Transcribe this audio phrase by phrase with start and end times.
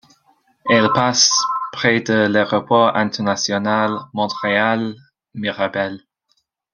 [0.67, 1.31] Elle passe
[1.71, 6.01] près de l'Aéroport international Montréal-Mirabel.